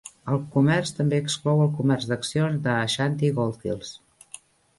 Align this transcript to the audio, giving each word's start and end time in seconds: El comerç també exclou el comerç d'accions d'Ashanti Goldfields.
El 0.35 0.37
comerç 0.53 0.93
també 0.99 1.19
exclou 1.23 1.61
el 1.65 1.69
comerç 1.81 2.07
d'accions 2.13 2.59
d'Ashanti 2.65 3.31
Goldfields. 3.37 3.95